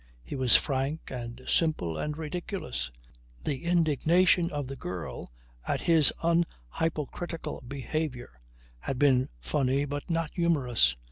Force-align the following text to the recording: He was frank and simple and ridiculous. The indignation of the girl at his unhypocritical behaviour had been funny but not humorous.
He 0.23 0.35
was 0.35 0.55
frank 0.55 1.11
and 1.11 1.43
simple 1.47 1.95
and 1.95 2.17
ridiculous. 2.17 2.89
The 3.43 3.65
indignation 3.65 4.49
of 4.49 4.65
the 4.65 4.75
girl 4.75 5.31
at 5.67 5.81
his 5.81 6.11
unhypocritical 6.23 7.61
behaviour 7.69 8.41
had 8.79 8.97
been 8.97 9.29
funny 9.41 9.85
but 9.85 10.09
not 10.09 10.31
humorous. 10.33 10.97